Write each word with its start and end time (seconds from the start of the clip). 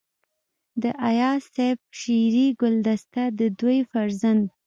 د 0.81 0.83
اياز 1.09 1.39
صيب 1.55 1.77
شعري 1.99 2.47
ګلدسته 2.61 3.23
دَ 3.37 3.39
دوي 3.59 3.79
فرزند 3.91 4.43